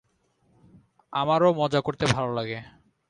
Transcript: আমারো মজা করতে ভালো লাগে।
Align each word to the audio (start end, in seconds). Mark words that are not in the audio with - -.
আমারো 1.13 1.47
মজা 1.53 1.79
করতে 1.81 2.05
ভালো 2.05 2.31
লাগে। 2.33 2.59